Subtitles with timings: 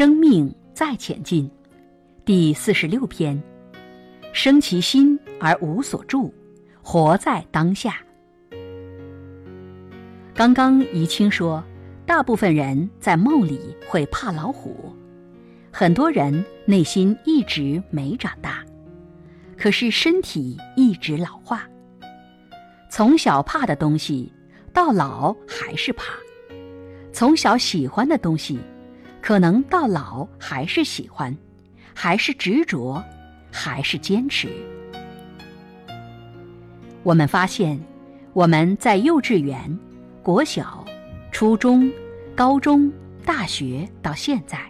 [0.00, 1.50] 生命再前进，
[2.24, 3.38] 第四十六篇：
[4.32, 6.32] 生其心而无所住，
[6.82, 7.98] 活在当下。
[10.34, 11.62] 刚刚怡清说，
[12.06, 14.90] 大部分人在梦里会怕老虎，
[15.70, 18.64] 很多人内心一直没长大，
[19.54, 21.68] 可是身体一直老化。
[22.88, 24.32] 从小怕的东西，
[24.72, 26.14] 到老还是怕；
[27.12, 28.58] 从小喜欢的东西，
[29.20, 31.36] 可能到老还是喜欢，
[31.94, 33.02] 还是执着，
[33.50, 34.48] 还是坚持。
[37.02, 37.80] 我们发现，
[38.32, 39.78] 我们在幼稚园。
[40.22, 40.84] 国小、
[41.32, 41.90] 初中、
[42.36, 42.92] 高中、
[43.24, 44.60] 大学到现在，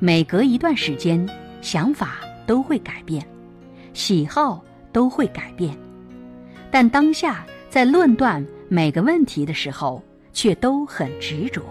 [0.00, 1.24] 每隔一段时间，
[1.62, 3.24] 想法都会改变，
[3.92, 5.78] 喜好都会改变，
[6.72, 11.62] 但当下在论断每个问题的时候，却都很执着。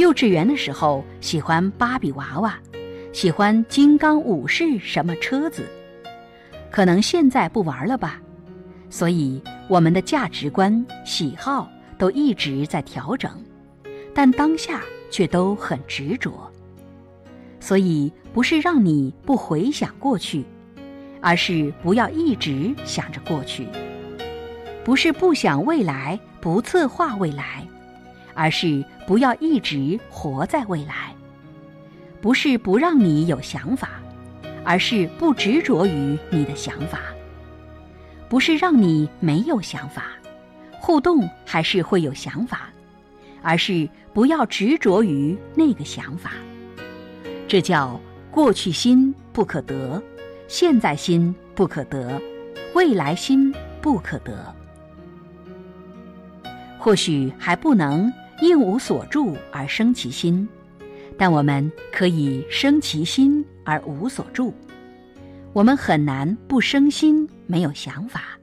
[0.00, 2.58] 幼稚园的时候喜欢芭比娃娃，
[3.12, 5.68] 喜欢金刚武士什么车子，
[6.70, 8.20] 可能现在不玩了吧，
[8.88, 9.40] 所以。
[9.68, 13.30] 我们的价值观、喜好都一直在调整，
[14.12, 16.50] 但当下却都很执着。
[17.60, 20.44] 所以，不是让你不回想过去，
[21.20, 23.64] 而是不要一直想着过去；
[24.82, 27.64] 不是不想未来、不策划未来，
[28.40, 31.14] 而是不要一直活在未来；
[32.22, 34.00] 不是不让你有想法，
[34.64, 37.00] 而是不执着于你的想法。
[38.30, 40.04] 不是让你没有想法，
[40.80, 42.70] 互动还是会有想法，
[43.42, 46.32] 而是不要执着于那个想法。
[47.46, 50.02] 这叫过去心不可得，
[50.48, 52.18] 现在心不可得，
[52.74, 54.56] 未来心不可得。
[56.78, 60.48] 或许还不能应无所住而生其心，
[61.18, 64.54] 但我们可以生其心而无所住。
[65.52, 68.38] 我们很难不生心，没有想法，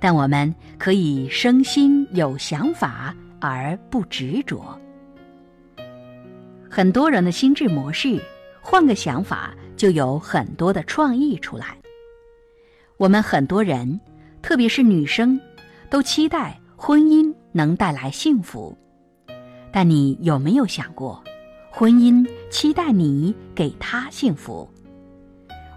[0.00, 4.78] 但我们可以生心有想法而不执着。
[6.68, 8.20] 很多人的心智模式，
[8.60, 11.76] 换个想法就有很多的创意出来。
[12.96, 14.00] 我们很多人，
[14.42, 15.40] 特别是女生，
[15.88, 18.76] 都期待婚姻能带来幸福，
[19.72, 21.22] 但你有没有想过，
[21.70, 24.68] 婚姻期待你给他幸福？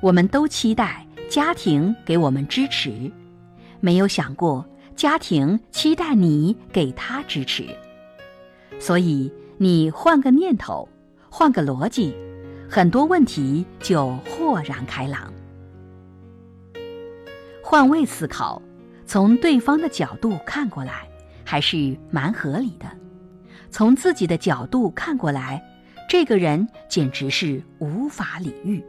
[0.01, 3.09] 我们都期待家庭给我们支持，
[3.79, 4.63] 没有想过
[4.95, 7.65] 家庭期待你给他支持。
[8.77, 10.87] 所以你换个念头，
[11.29, 12.13] 换个逻辑，
[12.69, 15.33] 很多问题就豁然开朗。
[17.63, 18.61] 换位思考，
[19.05, 21.07] 从对方的角度看过来，
[21.45, 22.85] 还是蛮合理的；
[23.75, 25.61] 从自己的角度看过来，
[26.07, 28.81] 这个人简直是无法理喻。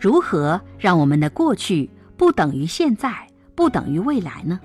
[0.00, 3.12] 如何让我们的过去不等于现在，
[3.54, 4.58] 不等于未来呢？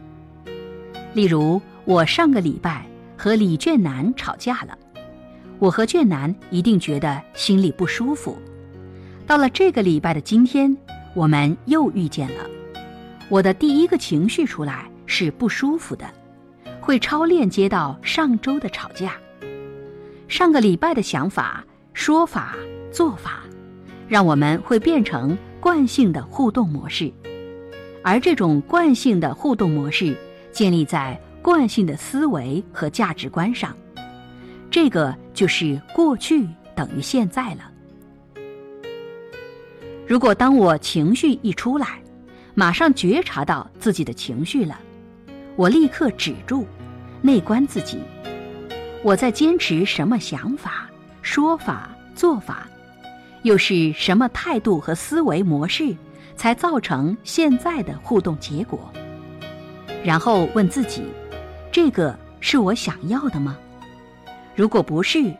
[1.14, 2.86] 例如，我上个礼拜
[3.18, 4.80] 和李卷南吵架了，
[5.60, 8.38] 我和卷南一定觉得心里不舒服。
[9.28, 10.78] 到了这个礼拜的今天，
[11.14, 12.50] 我们又遇见了，
[13.28, 16.10] 我的第一个情绪出来是不舒服的，
[16.82, 19.14] 会超链接到上周的吵架。
[20.28, 22.56] 上个礼拜的想法、说法、
[22.92, 23.44] 做法。
[24.08, 27.10] 让我们会变成惯性的互动模式，
[28.04, 30.14] 而这种惯性的互动模式
[30.52, 33.74] 建立在惯性的思维和价值观上，
[34.70, 37.72] 这个就是过去等于现在了。
[40.06, 42.02] 如果当我情绪一出来，
[42.54, 44.78] 马上觉察到自己的情绪了，
[45.62, 46.66] 我立刻止住，
[47.22, 48.00] 内观自己，
[49.04, 50.90] 我在坚持什么想法、
[51.22, 52.68] 说法、做法。
[53.44, 55.96] 又是什么态度和思维模式，
[56.36, 58.92] 才造成现在的互动结果？
[60.04, 61.04] 然后问自己：
[61.72, 63.56] 这个是我想要的吗？
[64.56, 65.32] 如果不是，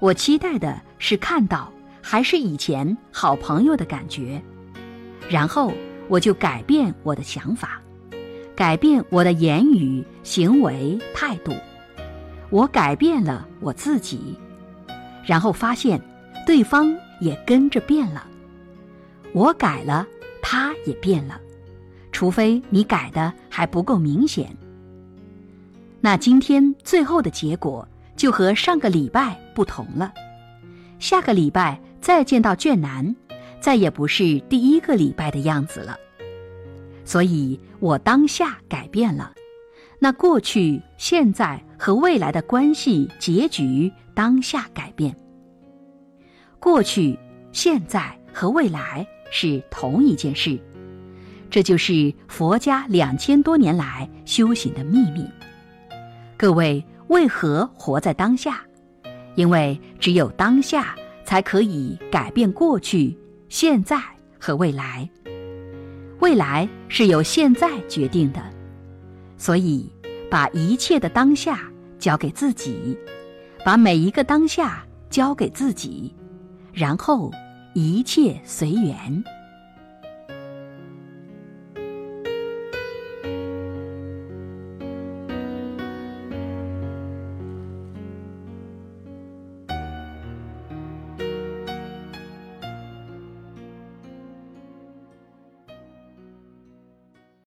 [0.00, 1.72] 我期待的是看到
[2.02, 4.42] 还是以前好朋友的感觉。
[5.30, 5.72] 然后
[6.08, 7.80] 我就改变我的想法，
[8.54, 11.52] 改变我的言语、行为、态度。
[12.50, 14.38] 我改变了我自己，
[15.24, 16.00] 然后发现
[16.46, 16.94] 对方。
[17.20, 18.26] 也跟着变了，
[19.32, 20.04] 我改了，
[20.42, 21.40] 他也变了，
[22.10, 24.54] 除非你改的还不够明显。
[26.00, 30.12] 那今天最后的结果就和上个礼拜不同了，
[30.98, 33.14] 下个礼拜再见到卷南，
[33.60, 35.96] 再也不是第一个礼拜的样子了。
[37.04, 39.32] 所以我当下改变了，
[39.98, 45.14] 那过去、现在和未来的关系结局当下改变。
[46.58, 47.18] 过去、
[47.52, 50.58] 现在和未来是同一件事，
[51.50, 55.28] 这就是佛家两千多年来修行的秘密。
[56.36, 58.60] 各位为何活在当下？
[59.34, 63.18] 因为只有当下才可以改变过去、
[63.48, 64.00] 现在
[64.38, 65.08] 和未来。
[66.20, 68.40] 未来是由现在决定的，
[69.36, 69.90] 所以
[70.30, 71.60] 把一切的当下
[71.98, 72.96] 交给自己，
[73.64, 76.14] 把每一个当下交给自己，
[76.72, 77.30] 然后
[77.74, 79.22] 一切随缘。